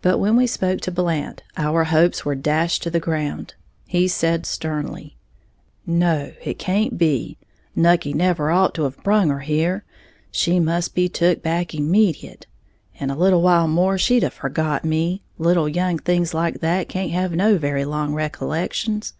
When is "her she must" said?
9.28-10.96